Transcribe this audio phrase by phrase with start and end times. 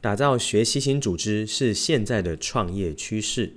[0.00, 3.54] 打造学习型组织是现在的创业趋势。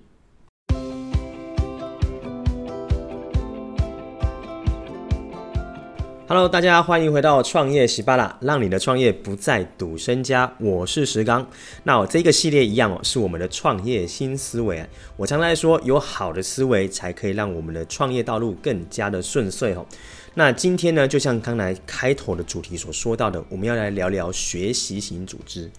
[6.27, 10.51] Hello，大家欢迎回到创业喜巴拉，让你的创业不再赌身家。
[10.59, 11.47] 我是石刚。
[11.83, 14.83] 那我这个系列一样哦，是我们的创业新思维。
[15.17, 19.85] 我常来说，有好的思维才可以让我们的创业道路更加的顺遂哦。
[20.33, 25.69] 那今天呢，就像刚才开头的主题所说到的，我们要来聊聊学习型组织。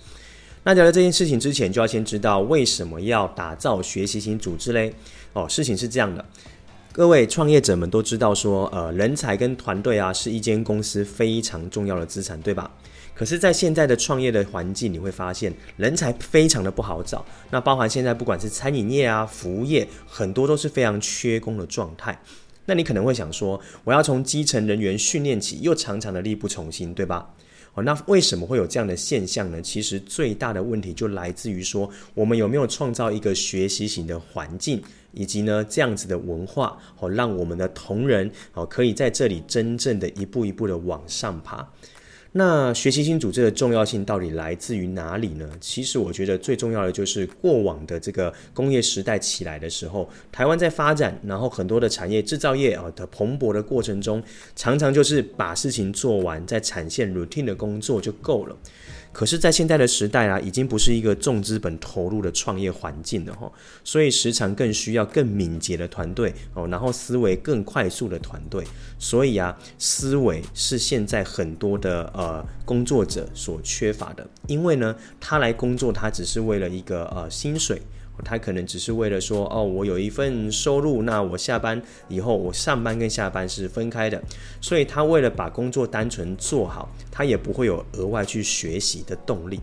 [0.64, 4.94] 那聊聊这件事情之前，就要先知道为什么要打造学习型组织嘞？
[5.32, 6.24] 哦，事情是这样的，
[6.92, 12.70] 各位创业者们都知道说，呃，人才跟团队啊，是一间公司非常重要的资产，对吧？
[13.12, 17.24] 可是，在现在的创业的环境，你会发现人才非常的不好找。
[17.50, 22.22] 那包含现在不管是餐饮业啊、服务业，很多都是非常缺工的状态。
[22.66, 27.34] 那你可能会想说，我要从基层人员训练起，又常常的力不从心，对吧？
[27.74, 29.62] 哦，那为什么会有这样的现象呢？
[29.62, 41.66] 其实最大的问题就来自于说，我们有没有创造一个学习型的环境，以及呢这样子的文化，哦，让我们的同仁哦可以在这里真正的一步一步的往上爬。
[42.34, 45.46] 那学习新组织的重要性到底来自于哪里呢？
[45.60, 54.22] 其实我觉得最重要的就是过往的这个工业时代起来的时候，台湾在发展，然后很多的产业制造业啊的蓬勃的过程中，
[54.56, 58.56] 常常就是把事情做完，在产线 routine 的工作就够了。
[59.12, 63.52] 可是，在现在的时代啊，已经不是一个重资本投入的创业环境了哈，
[63.84, 68.64] 所以时常更需要更敏捷的团队哦，然后思维更快速的团队。
[68.98, 77.82] 所以啊，思维是现在很多的呃工作者所缺乏的，因为呢，他来工作，他只是为了一个呃薪水。
[78.24, 84.22] 他可能只是为了说，哦，我有一份收入，那我下班以后，我上班跟下班是分开的，
[84.60, 89.60] 所以他为了把工作单纯做好，他也不会有额外去学习的动力。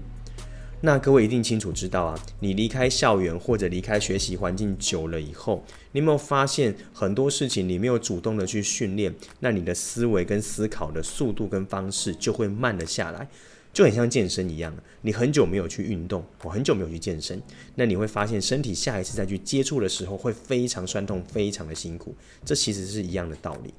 [0.81, 13.27] 那各位一定清楚知道啊，你离开校园或者离开学习环境久了以后，你有没有发现很多事情你没有主动的去训练，那你的思维跟思考的速度跟方式就会慢了下来。
[13.71, 17.41] 就很像健身一样，你很久没有去运动，我很久没有去健身，
[17.75, 22.15] 那你会发现身体下一次再去接触的时候会非常酸痛，非常的辛苦。
[22.43, 23.73] 这其实是一样的道理。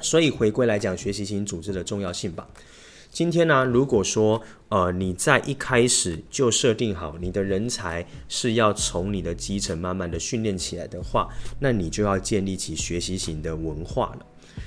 [0.00, 2.46] 所以回归来讲，学习型组织的重要性吧。
[3.10, 11.28] 今天呢、如果说呃你在一开始就设定好你的人才是要从你的基层慢慢的训练起来的话，
[11.60, 14.26] 那你就要建立起学习型的文化了。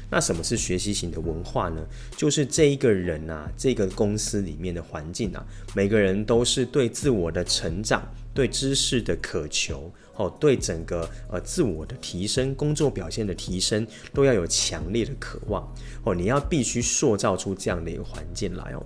[0.10, 1.86] 那什么是学习型的文化呢？
[2.18, 8.02] 就是这一个人啊，这个公司里面的环境啊，每个人都是对自我的成长、
[8.34, 15.64] 对知识的渴求，哦，对整个呃自我的提升、工作表现的提升，都要有强烈的渴望。
[16.04, 18.86] 哦，你要必须塑造出这样的一个环境来哦。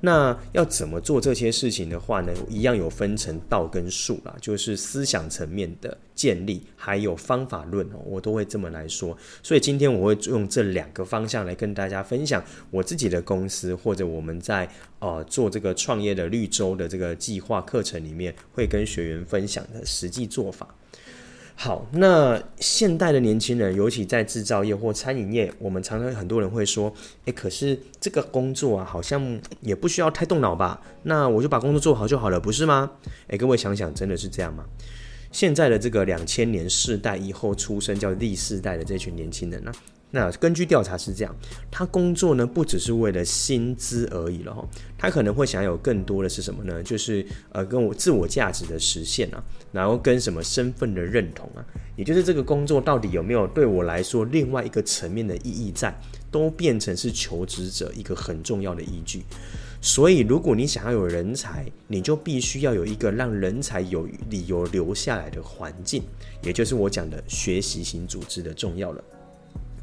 [0.00, 2.32] 那要怎么做这些事情的话呢？
[2.50, 9.16] 一样有分成道跟术啦，就是思想层面的建立，还有方法论，我都会这么来说。
[9.42, 14.68] 所以今天我会用这两个方向来跟大家分享我自己的公司，或者我们在
[15.00, 20.68] 呃做这个创业的绿洲的这个计划课程里面，会跟学员分享的实际做法。
[21.56, 26.92] 好，那现代的年轻人，尤其在制造业或餐饮业，我们常常很多人会说，
[27.26, 30.82] 诶，可是这个工作啊，好像也不需要太动脑吧？
[31.04, 32.90] 那我就把工作做好就好了，不是吗？
[33.28, 34.64] 诶，各位想想，真的是这样吗？
[35.34, 39.72] 现在的这个两千年世代以后出生叫 Z 世代的这群年轻人呢、
[40.12, 41.36] 那根据调查是这样，
[41.72, 44.64] 他工作呢不只是为了薪资而已了哈，
[44.96, 46.80] 他可能会想有更多的是什么呢？
[46.84, 51.66] 就是呃跟我自我价值的实现啊，然后跟什么身份的认同啊，
[51.96, 55.92] 也就是这个工作到底有没有对我来说另外一个层面的意义在，
[56.30, 59.24] 都变成是求职者一个很重要的依据。
[59.84, 66.02] 所以如果你想要有人才，你就必须要有一个让人才有理由留下来的环境，
[66.42, 69.04] 也就是我讲的学习型组织的重要了。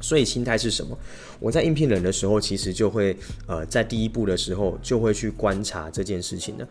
[0.00, 0.98] 所以心态是什么？
[1.38, 6.66] 我在应聘人的时候，其实就会呃，在第一步的时候就会去观察这件事情的。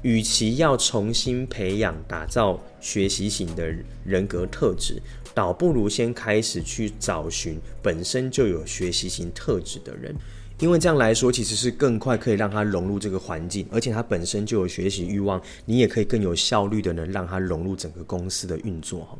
[0.00, 3.70] 与其要重新培养、打造学习型的
[4.06, 5.02] 人格特质，
[5.34, 10.14] 倒不如先开始去找寻本身就有学习型特质的人。
[10.60, 19.18] 因为这样来说，其实是更快可以让他融入这个环境，而且他本身就有学习欲望，你也可以更有效率的能让他融入整个公司的运作哈。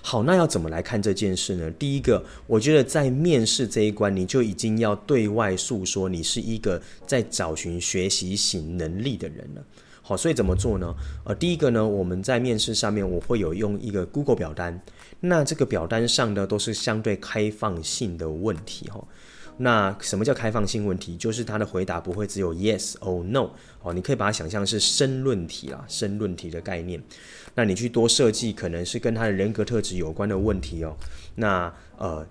[0.00, 1.68] 好，那要怎么来看这件事呢？
[1.72, 9.64] 第一个，我觉得在面试这一关，你就已经要对外诉说你是一个在找寻学习型能力的人了。
[10.02, 10.94] 好，所以怎么做呢？
[11.24, 14.80] 呃，第一个呢，我们在面试上面我会有用一个 Google 表单，
[15.18, 19.04] 那这个表单上的都是相对开放性的问题哈。
[19.58, 21.16] 那什么叫开放性问题？
[21.16, 23.50] 就是他的回答不会只有 yes or no
[23.82, 27.02] 哦，你可以把它想象是申论题啦，申论题的概念。
[27.54, 30.96] 那你去多设计可能是跟他的人格特质有关的问题哦。
[31.34, 32.26] 那呃。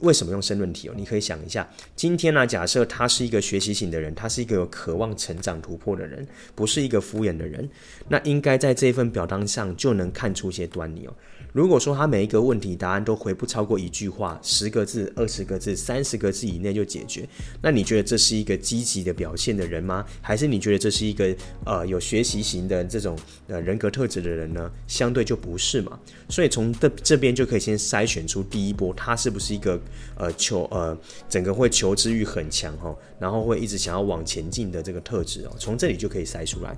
[0.00, 0.94] 为什么用申论题哦？
[0.96, 7.68] 你可以想一下，今天呢，假设他是一个学习型的人，他是一个有渴望成长突破的人，不是一个敷衍的人，
[8.08, 11.12] 那应该在这份表单上就能看出一些端倪哦。
[11.52, 17.28] 如果说他每一个问题答案都回不超过一句话，十个字、二十个字、三十个字以内就解决，
[17.60, 20.04] 那你觉得这是一个积极的表现的人吗？
[20.20, 23.18] 还是你觉得这是一个呃有学习型的这种
[23.48, 24.70] 呃人格特质的人呢？
[24.86, 25.98] 相对就不是嘛。
[26.28, 29.80] 所以从这这边就可以先筛选出第一波，他是不是一个
[30.16, 30.96] 呃求呃
[31.28, 35.56] 整个会求知欲很强哈，然后会一直想要往前进的这个特质哦。
[35.58, 36.76] 从这里就可以筛出来。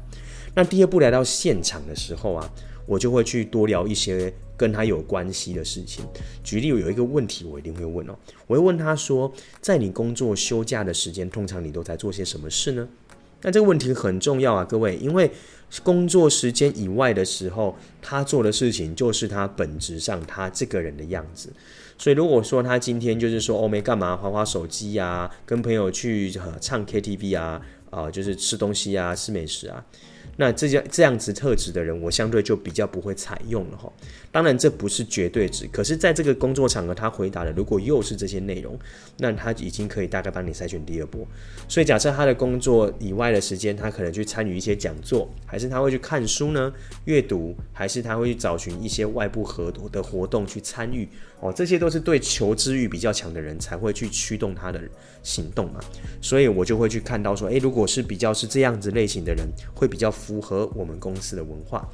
[0.55, 2.51] 那第二步来到现场的时候啊。
[2.87, 6.05] 我就会去多聊一些跟他有关系的事情。
[6.43, 8.15] 举例，有一个问题，我一定会问哦。
[8.47, 12.89] 我会问他说，在你工作休假的时间，通常你都在做些什么事呢？
[13.43, 15.31] 那这个问题很重要啊，各位，因为
[15.83, 21.53] 工作时间以外的时候，他做的事情就是他本质上他这个人的样子。
[21.99, 29.85] 所以，如果说他今天就是说哦，没干嘛，划划手机啊，跟朋友去唱 KTV 啊，啊，就是吃东西啊，吃美食啊。
[30.37, 33.93] 那这样这样子特质的人，我相对就比较不会采用了哈。
[34.31, 38.79] 当然这不是绝对值，可是在这个工作场合，他回答的如果又是这些内容，
[39.19, 41.27] 那他已经可以大概帮你筛选第二波。
[41.69, 46.73] 所以假设他的工作以外的时间，他可能去参与一些讲座，还是他会去看书呢？
[47.05, 51.07] 阅读，还是他会去找寻一些外部合作的活动去参与？
[51.43, 54.81] 哦，这些都是对求知欲比较强的人才会去驱动他的
[55.25, 55.81] 行动嘛。
[56.21, 59.45] 所以我就会去看到说，诶，如果是比较是这样子类型的人，
[59.75, 61.87] 会比较符合我们公司的文化。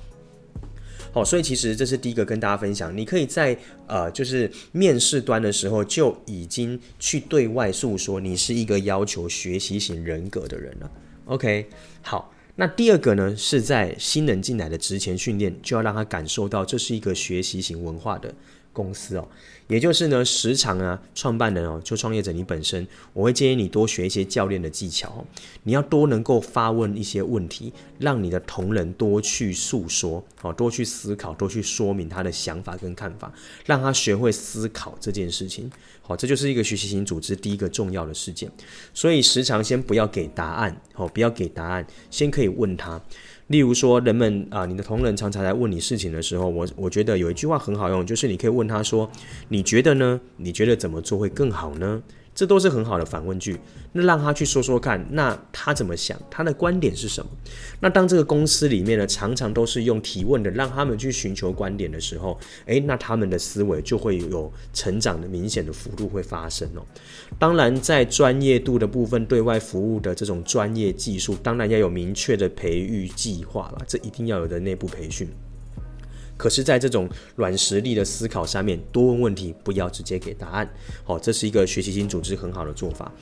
[1.10, 3.56] 好，所以其实这是第一个跟大家分享，你可以在
[3.86, 10.90] 呃，就是面试端的时候就已经去对外诉说你是一个要求学习型人格的人了。
[11.24, 11.66] OK，
[12.02, 18.32] 好，那第二个呢，是在新人进来的职前训练，就要让他感受到这是一个学习型文化的
[18.78, 19.28] 公司哦。
[19.66, 25.26] 也就是呢，时常啊，创办人哦，就创业者你本身，我会建议你多学一些教练的技巧。
[25.64, 33.30] 你要多能够发问一些问题，让你的同仁多去诉说哦，多去思考，多去说明他的想法跟看法，
[33.66, 35.70] 让他学会思考这件事情。
[36.00, 38.50] 好，这就是一个学习型组织第一个重要的事件。
[38.94, 42.98] 所以时常先不要给答案哦，不要给答案，先可以问他。
[43.48, 49.10] 例如说，人们啊，你的同仁常常来问你事情的时候，我我觉得有一句话很好用，就是你可以问他说
[49.48, 50.20] ：“你觉得呢？
[50.36, 52.02] 你觉得怎么做会更好呢？”
[52.38, 53.58] 这都是很好的反问句，
[53.90, 57.28] 那让他去说说看，那他怎么想，他的观点是什么？
[57.80, 66.82] 那当这个公司里面呢，常常都是用提问的，让他们去寻求观点的时候，诶，那他们的思维就会有成长的明显的幅度会发生哦。
[67.40, 75.28] 当然，在专业度的部分，对外服务的这种专业技术，当然要有明确的培育计划了，这一定要有的内部培训。
[76.38, 77.06] 可是，在这种
[77.36, 80.72] 软实力的思考上面，多问问题，不要直接给答案。
[81.04, 83.12] 好，这是一个学习型组织很好的做法。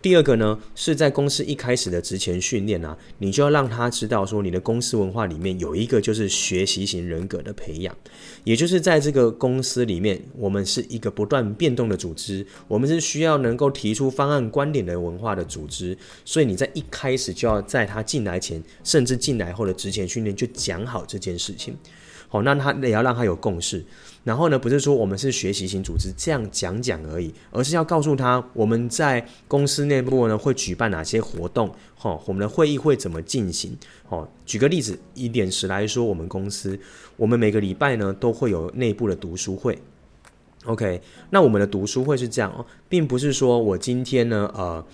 [0.00, 7.92] 第二个呢，是在公司一开始的职前训练啊，你就要让他知道说，你的公司文化里面有一个就是学习型人格的培养，
[8.44, 21.76] 也就是在这个公司里面，我们是一个不断变动的组织，我们是需要能够提出方案观点的文化的组织，所以你在一开始就要在他进来前，甚至进来后的职前训练就讲好这件事情。
[22.28, 23.84] 好，那他也要让他有共识。
[24.22, 33.74] 然后呢，不是说我们是学习型组织这样讲讲而已，而是要告诉他我们在公司内部呢会举办哪些活动，好，我们的会议会怎么进行。
[34.06, 36.78] 好，举个例子，以点石来说，我们公司
[37.16, 39.78] 我们每个礼拜呢都会有内部的读书会。
[40.66, 44.84] OK，那我们的读书会是这样哦，并不是说我今天呢，呃。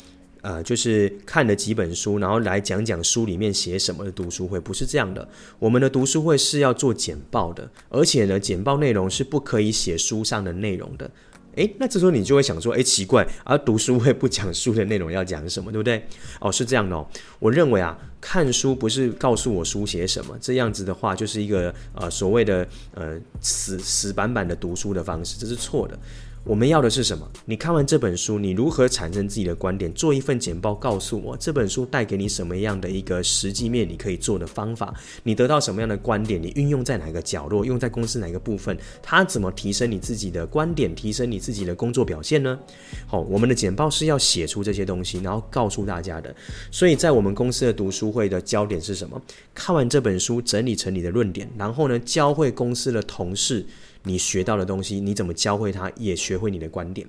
[0.44, 5.26] 呃，就是看了几本书，然后来讲讲书里面写什么的读书会，不是这样的。
[5.58, 11.10] 我们的读书会是要做简报的，而且呢，简报内容是不可以写书上的内容的。
[11.54, 16.06] 诶，那这时候你就会想说，诶，奇怪，而读书会不讲书的内容要讲什么，对不对？
[16.40, 17.06] 哦，是这样的哦。
[17.38, 25.98] 我认为啊，看书不是告诉我书写什么，这样子的话就是一个呃所谓的呃死死板板的读书的方式，这是错的。
[26.46, 27.26] 我们要的是什么？
[27.46, 29.90] 你看完这本书，你如何产生自己的观点？
[29.94, 34.92] 做一份简报，告诉我这本书带给你什么样的一个实际面，你可以做的方法？
[35.22, 36.42] 你得到什么样的观点？
[36.42, 37.64] 你运用在哪个角落？
[37.64, 38.76] 用在公司哪个部分？
[39.02, 40.94] 它怎么提升你自己的观点？
[40.94, 42.58] 提升你自己的工作表现呢？
[43.06, 46.34] 好，我们的简报是要写出这些东西，然后告诉大家的。
[46.70, 49.18] 所以在我们公司的读书会的焦点是什么？
[49.54, 53.64] 看完这本书，整理成你的论点，然后呢，教会公司的同事。
[54.04, 57.06] 你学到的东西，你怎么教会他，也学会你的观点。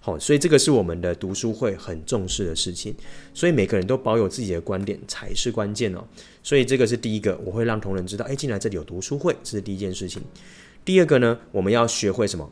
[0.00, 2.94] 好，所以这个是我们的读书会很重视的事情。
[3.34, 6.04] 所以每个人都保有自己的观点才是关键哦。
[6.42, 10.22] 所以这个是第一个，我会让同仁知道，哎，进来这里有读书会，这是第一件事情。
[10.84, 12.48] 第二个呢，我们要学会什么？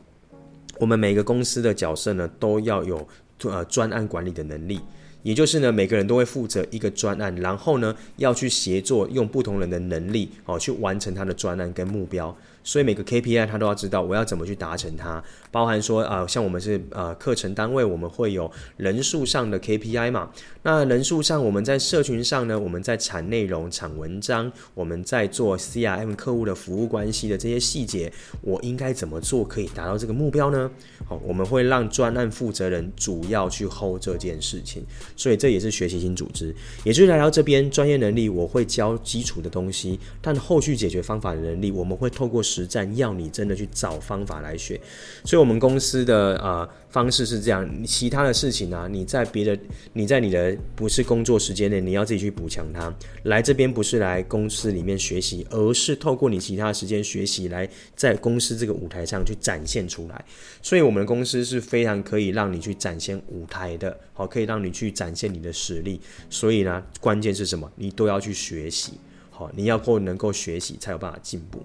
[0.80, 3.06] 我们每个公司的角色呢，都要有
[3.44, 4.80] 呃专案管理的能力。
[5.22, 12.36] 也就是呢，每个人都会负责一个专案，然后呢，要去协作，用不同人的能力哦，去完成他的专案跟目标。
[12.64, 20.30] 所以每个 KPI 他都要知道我要怎么去达成它，包含说啊、呃，像我们是呃课程单位，我们会有人数上的 KPI 嘛。
[20.62, 30.70] 那人数上，我们在社群上呢，我们在产内容、产文章，我们在做 CRM 客户的服务关系的这些细节，我应该怎么做可以达到这个目标呢？
[31.06, 34.82] 好，我们会让专案负责人主要去 hold 这件事情，
[35.14, 36.54] 所以这也是学习型组织。
[36.82, 44.80] 也就是来到这边，专业能力我会教基础的东西，但后续解决方法的能力，我们会透过实战，要你真的去找方法来学。
[45.24, 49.58] 所以，我们公司的呃方式是这样，其他的事情呢、你在别的，
[49.94, 52.94] 你在你的不是工作时间内，你要自己去补强它。
[53.24, 60.24] 来这边不是来公司里面学习，而是透过你其他时间学习，来在公司这个舞台上去展现出来。
[60.62, 66.00] 所以，我们的公司是非常可以让你去展现舞台的，好，可以让你去展现你的实力。
[66.30, 67.70] 所以呢，关键是什么？
[67.76, 68.92] 你都要去学习，
[69.30, 71.64] 好，你要够能够学习，才有办法进步。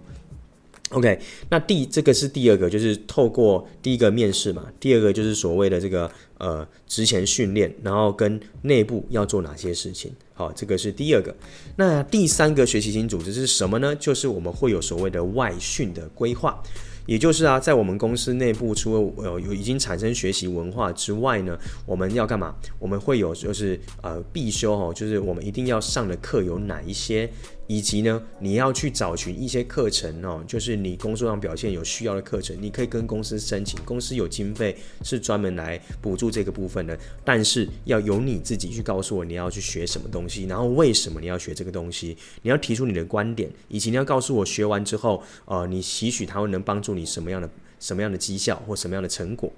[0.90, 1.20] OK，
[1.50, 11.36] 那第这个是第二个，就是透过第一个面试嘛，第二个就是所谓的这个呃职前训练，然后跟内部要做哪些事情，好，这个是第二个。
[11.76, 13.96] 那第三个学习型组织是什么呢？
[13.98, 16.60] 就是我们会有所谓的外训的规划。
[17.06, 22.56] 也就是啊，在我们公司内部，除了呃有已经产生学习文化之外呢，我们要干嘛？
[22.78, 27.28] 我们会有就是呃必修哦，就是我们一定要上的课有哪一些，
[27.70, 46.90] 以及呢，你要去找寻一些课程哦，就是你工作上表现有需要的课程，你可以跟公司申请，公司有经费是专门来补助这个部分的，但是要由你自己去告诉我你要去学什么东西，然后为什么你要学这个东西，你要提出你的观点，以及你要告诉我学完之后，呃，你期许它会能帮助。
[46.90, 47.48] 你什么样的
[47.80, 49.54] 什么样的绩效或什么样的成果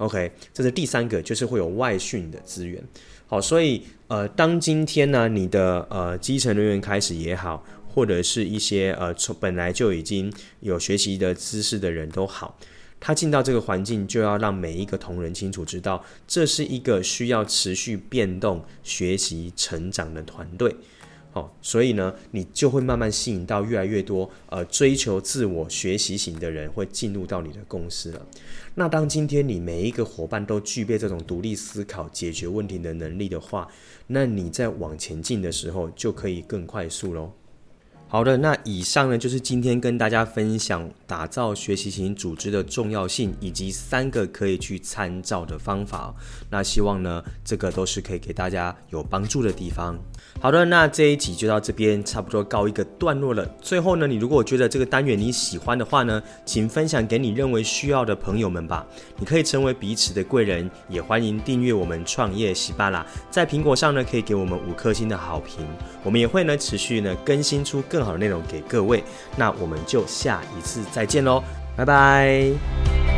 [0.00, 2.82] ？OK，这是第三个，就是会有外训的资源。
[3.26, 12.58] 好，所以呃，当今天呢，你的呃基层人员开始也好，或者是一些呃从本来就已经有学习的知识的人都好，
[12.98, 20.74] 他进到这个环境，就要让每一个同仁清楚知道，这是一个需要持续变动、学习、成长的团队。
[21.32, 28.26] 哦，所以呢，你就会慢慢吸引到越来越多呃追求自我学习型的人会进入到你的公司了。
[28.74, 33.68] 那当今天你每一个伙伴都具备这种独立思考、解决问题的能力的话，
[34.08, 37.32] 那你在往前进的时候就可以更快速喽。
[38.12, 46.12] 好的，那以上呢就是今天跟大家分享打造学习型组织的重要性，以及三个可以去参照的方法。
[46.50, 49.96] 那希望呢，这个都是可以给大家有帮助的地方。
[50.40, 53.46] 好的，那这一集就到这边，差不多告一个段落了。
[53.62, 58.84] 最后呢，你如果觉得这个单元你喜欢的话呢，请分享给你认为需要的朋友们吧。
[59.18, 65.64] 你可以成为彼此的贵人，也欢迎订阅我们创业喜巴拉，在苹果上呢可以给我们五颗星的好评。
[66.02, 69.04] 我们也会呢持续呢更新出更更好的内容给各位，
[69.36, 71.44] 那我们就下一次再见喽，
[71.76, 73.09] 拜拜。